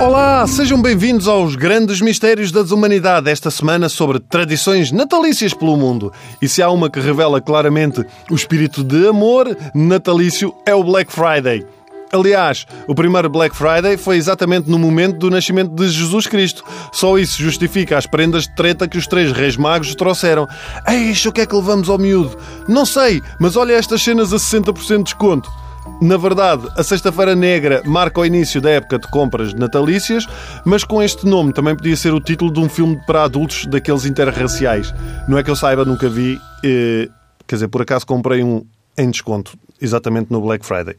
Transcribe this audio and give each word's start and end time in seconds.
Olá, 0.00 0.46
sejam 0.46 0.80
bem-vindos 0.80 1.26
aos 1.26 1.56
Grandes 1.56 2.00
Mistérios 2.00 2.52
da 2.52 2.62
Desumanidade, 2.62 3.28
esta 3.28 3.50
semana 3.50 3.88
sobre 3.88 4.20
tradições 4.20 4.92
natalícias 4.92 5.52
pelo 5.52 5.76
mundo. 5.76 6.12
E 6.40 6.48
se 6.48 6.62
há 6.62 6.70
uma 6.70 6.88
que 6.88 7.00
revela 7.00 7.40
claramente 7.40 8.06
o 8.30 8.34
espírito 8.36 8.84
de 8.84 9.08
amor 9.08 9.56
natalício, 9.74 10.54
é 10.64 10.72
o 10.72 10.84
Black 10.84 11.12
Friday. 11.12 11.66
Aliás, 12.12 12.64
o 12.86 12.94
primeiro 12.94 13.28
Black 13.28 13.56
Friday 13.56 13.96
foi 13.96 14.16
exatamente 14.16 14.70
no 14.70 14.78
momento 14.78 15.18
do 15.18 15.30
nascimento 15.30 15.74
de 15.74 15.88
Jesus 15.88 16.28
Cristo. 16.28 16.62
Só 16.92 17.18
isso 17.18 17.42
justifica 17.42 17.98
as 17.98 18.06
prendas 18.06 18.44
de 18.44 18.54
treta 18.54 18.86
que 18.86 18.98
os 18.98 19.08
três 19.08 19.32
reis 19.32 19.56
magos 19.56 19.96
trouxeram. 19.96 20.46
Eixa, 20.86 21.28
o 21.28 21.32
que 21.32 21.40
é 21.40 21.46
que 21.46 21.56
levamos 21.56 21.88
ao 21.88 21.98
miúdo? 21.98 22.38
Não 22.68 22.86
sei, 22.86 23.20
mas 23.40 23.56
olha 23.56 23.72
estas 23.72 24.00
cenas 24.00 24.32
a 24.32 24.36
60% 24.36 24.98
de 24.98 25.02
desconto. 25.02 25.50
Na 26.00 26.16
verdade, 26.16 26.68
a 26.76 26.82
Sexta-feira 26.82 27.34
Negra 27.34 27.82
marca 27.84 28.20
o 28.20 28.24
início 28.24 28.60
da 28.60 28.70
época 28.70 28.98
de 28.98 29.08
compras 29.10 29.52
natalícias, 29.52 30.26
mas 30.64 30.84
com 30.84 31.02
este 31.02 31.26
nome 31.26 31.52
também 31.52 31.74
podia 31.74 31.96
ser 31.96 32.14
o 32.14 32.20
título 32.20 32.52
de 32.52 32.60
um 32.60 32.68
filme 32.68 33.00
para 33.06 33.24
adultos 33.24 33.66
daqueles 33.66 34.04
interraciais. 34.04 34.94
Não 35.26 35.36
é 35.36 35.42
que 35.42 35.50
eu 35.50 35.56
saiba, 35.56 35.84
nunca 35.84 36.08
vi. 36.08 36.38
Eh, 36.64 37.08
quer 37.46 37.56
dizer, 37.56 37.68
por 37.68 37.82
acaso 37.82 38.06
comprei 38.06 38.44
um 38.44 38.64
em 38.96 39.10
desconto, 39.10 39.52
exatamente 39.80 40.30
no 40.30 40.40
Black 40.40 40.64
Friday. 40.64 40.96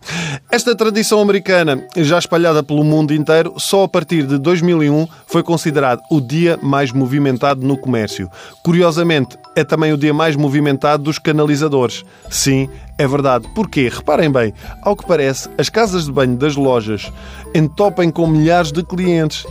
Esta 0.51 0.75
tradição 0.75 1.19
americana, 1.19 1.85
já 1.95 2.17
espalhada 2.17 2.63
pelo 2.63 2.83
mundo 2.83 3.13
inteiro, 3.13 3.53
só 3.57 3.83
a 3.83 3.88
partir 3.88 4.25
de 4.25 4.38
2001 4.38 5.07
foi 5.27 5.43
considerado 5.43 6.02
o 6.09 6.19
dia 6.19 6.57
mais 6.61 6.91
movimentado 6.91 7.65
no 7.65 7.77
comércio. 7.77 8.29
Curiosamente, 8.63 9.38
é 9.55 9.63
também 9.63 9.94
o 9.94 9.97
dia 9.97 10.13
mais 10.13 10.35
movimentado 10.35 11.03
dos 11.03 11.19
canalizadores. 11.19 12.03
Sim, 12.30 12.69
é 12.97 13.07
verdade. 13.07 13.47
Porquê? 13.53 13.89
Reparem 13.89 14.31
bem, 14.31 14.53
ao 14.83 14.95
que 14.95 15.05
parece, 15.05 15.50
as 15.57 15.69
casas 15.69 16.05
de 16.05 16.11
banho 16.11 16.35
das 16.35 16.55
lojas 16.55 17.11
entopem 17.53 18.09
com 18.09 18.27
milhares 18.27 18.72
de 18.72 18.83
clientes. 18.83 19.45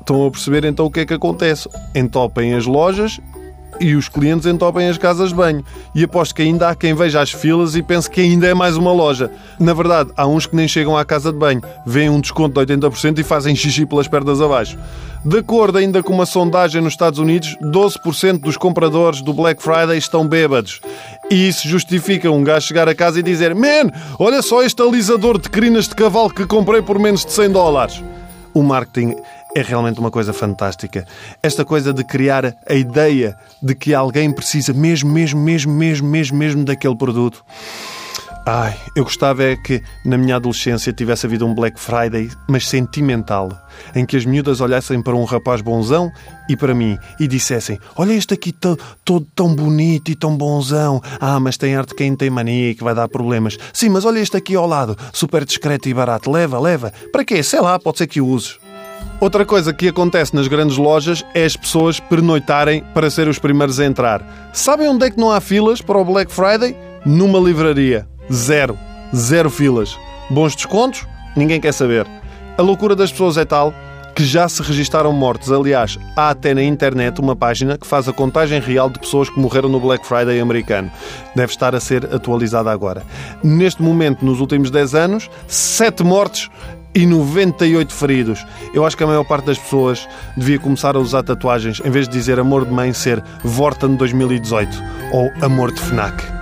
Estão 0.00 0.26
a 0.26 0.30
perceber 0.30 0.64
então 0.64 0.86
o 0.86 0.90
que 0.90 1.00
é 1.00 1.06
que 1.06 1.14
acontece? 1.14 1.68
Entopem 1.94 2.54
as 2.54 2.64
lojas 2.64 3.20
e 3.80 3.94
os 3.94 4.08
clientes 4.08 4.46
entopem 4.46 4.88
as 4.88 4.98
casas 4.98 5.30
de 5.30 5.34
banho. 5.34 5.64
E 5.94 6.04
aposto 6.04 6.34
que 6.34 6.42
ainda 6.42 6.68
há 6.68 6.74
quem 6.74 6.94
veja 6.94 7.20
as 7.20 7.30
filas 7.30 7.74
e 7.74 7.82
pense 7.82 8.10
que 8.10 8.20
ainda 8.20 8.46
é 8.46 8.54
mais 8.54 8.76
uma 8.76 8.92
loja. 8.92 9.30
Na 9.58 9.74
verdade, 9.74 10.10
há 10.16 10.26
uns 10.26 10.46
que 10.46 10.56
nem 10.56 10.68
chegam 10.68 10.96
à 10.96 11.04
casa 11.04 11.32
de 11.32 11.38
banho, 11.38 11.62
veem 11.86 12.10
um 12.10 12.20
desconto 12.20 12.64
de 12.64 12.74
80% 12.74 13.18
e 13.18 13.22
fazem 13.22 13.54
xixi 13.54 13.86
pelas 13.86 14.08
pernas 14.08 14.40
abaixo. 14.40 14.78
De 15.24 15.38
acordo 15.38 15.78
ainda 15.78 16.02
com 16.02 16.12
uma 16.12 16.26
sondagem 16.26 16.80
nos 16.80 16.92
Estados 16.92 17.18
Unidos, 17.18 17.56
12% 17.60 18.40
dos 18.40 18.56
compradores 18.56 19.20
do 19.20 19.32
Black 19.32 19.62
Friday 19.62 19.98
estão 19.98 20.26
bêbados. 20.26 20.80
E 21.30 21.48
isso 21.48 21.68
justifica 21.68 22.30
um 22.30 22.44
gajo 22.44 22.66
chegar 22.66 22.88
a 22.88 22.94
casa 22.94 23.18
e 23.18 23.22
dizer: 23.22 23.54
Man, 23.54 23.90
olha 24.18 24.40
só 24.42 24.62
este 24.62 24.80
alisador 24.80 25.38
de 25.38 25.48
crinas 25.50 25.88
de 25.88 25.94
cavalo 25.94 26.30
que 26.30 26.46
comprei 26.46 26.82
por 26.82 26.98
menos 26.98 27.24
de 27.24 27.32
100 27.32 27.50
dólares. 27.50 28.02
O 28.54 28.62
marketing 28.62 29.14
é 29.56 29.62
realmente 29.62 30.00
uma 30.00 30.10
coisa 30.10 30.32
fantástica. 30.32 31.06
Esta 31.42 31.64
coisa 31.64 31.92
de 31.92 32.04
criar 32.04 32.54
a 32.68 32.74
ideia 32.74 33.36
de 33.62 33.74
que 33.74 33.94
alguém 33.94 34.30
precisa 34.30 34.72
mesmo, 34.72 35.10
mesmo, 35.10 35.40
mesmo, 35.40 35.72
mesmo, 35.72 36.08
mesmo, 36.08 36.36
mesmo 36.36 36.64
daquele 36.64 36.96
produto. 36.96 37.44
Ai, 38.50 38.74
eu 38.96 39.04
gostava 39.04 39.42
é 39.42 39.56
que 39.56 39.82
na 40.02 40.16
minha 40.16 40.36
adolescência 40.36 40.90
tivesse 40.90 41.26
havido 41.26 41.46
um 41.46 41.54
Black 41.54 41.78
Friday, 41.78 42.30
mas 42.48 42.66
sentimental, 42.66 43.50
em 43.94 44.06
que 44.06 44.16
as 44.16 44.24
miúdas 44.24 44.62
olhassem 44.62 45.02
para 45.02 45.14
um 45.14 45.24
rapaz 45.24 45.60
bonzão 45.60 46.10
e 46.48 46.56
para 46.56 46.74
mim 46.74 46.96
e 47.20 47.28
dissessem: 47.28 47.78
Olha 47.94 48.14
este 48.14 48.32
aqui 48.32 48.50
todo 48.50 48.80
tão 49.34 49.54
bonito 49.54 50.10
e 50.10 50.14
tão 50.14 50.34
bonzão. 50.34 51.02
Ah, 51.20 51.38
mas 51.38 51.58
tem 51.58 51.76
arte 51.76 51.94
quem 51.94 52.16
tem 52.16 52.30
mania 52.30 52.70
e 52.70 52.74
que 52.74 52.82
vai 52.82 52.94
dar 52.94 53.06
problemas. 53.06 53.58
Sim, 53.70 53.90
mas 53.90 54.06
olha 54.06 54.18
este 54.18 54.38
aqui 54.38 54.56
ao 54.56 54.66
lado, 54.66 54.96
super 55.12 55.44
discreto 55.44 55.86
e 55.90 55.92
barato. 55.92 56.30
Leva, 56.30 56.58
leva. 56.58 56.90
Para 57.12 57.26
quê? 57.26 57.42
Sei 57.42 57.60
lá, 57.60 57.78
pode 57.78 57.98
ser 57.98 58.06
que 58.06 58.18
o 58.18 58.26
uses. 58.26 58.58
Outra 59.20 59.44
coisa 59.44 59.74
que 59.74 59.88
acontece 59.88 60.34
nas 60.34 60.48
grandes 60.48 60.78
lojas 60.78 61.22
é 61.34 61.44
as 61.44 61.54
pessoas 61.54 62.00
pernoitarem 62.00 62.82
para 62.94 63.10
ser 63.10 63.28
os 63.28 63.38
primeiros 63.38 63.78
a 63.78 63.84
entrar. 63.84 64.50
Sabem 64.54 64.88
onde 64.88 65.04
é 65.04 65.10
que 65.10 65.20
não 65.20 65.30
há 65.30 65.38
filas 65.38 65.82
para 65.82 65.98
o 65.98 66.04
Black 66.06 66.32
Friday? 66.32 66.74
Numa 67.04 67.38
livraria. 67.38 68.08
Zero. 68.32 68.78
Zero 69.14 69.50
filas. 69.50 69.98
Bons 70.30 70.54
descontos? 70.54 71.06
Ninguém 71.36 71.60
quer 71.60 71.72
saber. 71.72 72.06
A 72.56 72.62
loucura 72.62 72.94
das 72.94 73.10
pessoas 73.10 73.36
é 73.36 73.44
tal 73.44 73.72
que 74.14 74.24
já 74.24 74.48
se 74.48 74.60
registaram 74.62 75.12
mortos. 75.12 75.52
Aliás, 75.52 75.96
há 76.16 76.30
até 76.30 76.52
na 76.52 76.62
internet 76.62 77.20
uma 77.20 77.36
página 77.36 77.78
que 77.78 77.86
faz 77.86 78.08
a 78.08 78.12
contagem 78.12 78.60
real 78.60 78.90
de 78.90 78.98
pessoas 78.98 79.30
que 79.30 79.38
morreram 79.38 79.68
no 79.68 79.78
Black 79.78 80.04
Friday 80.04 80.40
americano. 80.40 80.90
Deve 81.36 81.52
estar 81.52 81.72
a 81.72 81.78
ser 81.78 82.04
atualizada 82.12 82.68
agora. 82.68 83.04
Neste 83.44 83.80
momento, 83.80 84.24
nos 84.24 84.40
últimos 84.40 84.72
10 84.72 84.94
anos, 84.96 85.30
7 85.46 86.02
mortes 86.02 86.50
e 86.94 87.06
98 87.06 87.94
feridos. 87.94 88.44
Eu 88.74 88.84
acho 88.84 88.96
que 88.96 89.04
a 89.04 89.06
maior 89.06 89.24
parte 89.24 89.46
das 89.46 89.58
pessoas 89.58 90.08
devia 90.36 90.58
começar 90.58 90.96
a 90.96 90.98
usar 90.98 91.22
tatuagens 91.22 91.80
em 91.84 91.90
vez 91.90 92.08
de 92.08 92.12
dizer 92.18 92.40
amor 92.40 92.64
de 92.64 92.72
mãe 92.72 92.92
ser 92.92 93.22
Vorten 93.44 93.94
2018 93.94 94.82
ou 95.12 95.30
amor 95.40 95.70
de 95.70 95.80
FNAC. 95.80 96.38